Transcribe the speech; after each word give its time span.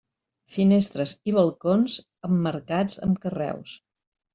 Finestres 0.55 1.13
i 1.33 1.37
balcons 1.37 2.01
emmarcats 2.31 3.01
amb 3.09 3.25
carreus. 3.29 3.81